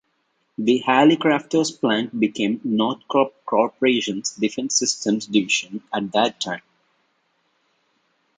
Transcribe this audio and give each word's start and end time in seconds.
The 0.57 0.81
Hallicrafters 0.87 1.79
plant 1.79 2.19
became 2.19 2.59
Northrop 2.63 3.45
Corporation's 3.45 4.31
Defense 4.31 4.75
Systems 4.75 5.27
Division 5.27 5.83
at 5.93 6.11
that 6.13 6.41
time. 6.41 6.63